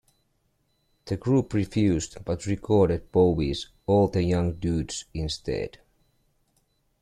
The 1.05 1.15
group 1.15 1.53
refused, 1.53 2.25
but 2.25 2.47
recorded 2.47 3.11
Bowie's 3.11 3.69
"All 3.85 4.07
the 4.07 4.23
Young 4.23 4.53
Dudes" 4.55 5.05
instead. 5.13 5.77